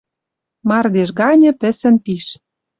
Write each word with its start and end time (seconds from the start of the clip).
Мардеж 0.67 1.09
ганьы 1.19 1.51
пӹсӹн 1.59 1.95
пиш 2.03 2.25